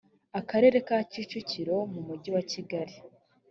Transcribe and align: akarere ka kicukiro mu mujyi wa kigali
akarere 0.39 0.77
ka 0.87 0.97
kicukiro 1.11 1.77
mu 1.93 2.01
mujyi 2.07 2.29
wa 2.35 2.43
kigali 2.51 2.95